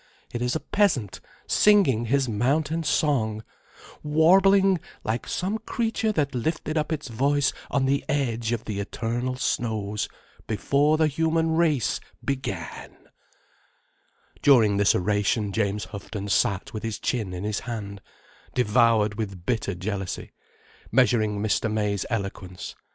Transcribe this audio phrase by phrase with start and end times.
[0.33, 3.43] It is a peasant singing his mountain song,
[4.01, 9.35] warbling like some creature that lifted up its voice on the edge of the eternal
[9.35, 10.09] snows,
[10.47, 12.97] before the human race began—"
[14.41, 18.01] During this oration James Houghton sat with his chin in his hand,
[18.55, 20.31] devoured with bitter jealousy,
[20.91, 21.71] measuring Mr.
[21.71, 22.73] May's eloquence.